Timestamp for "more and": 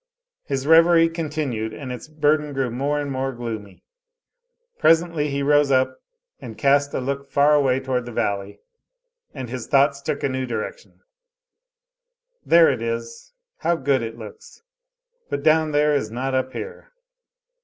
2.71-3.11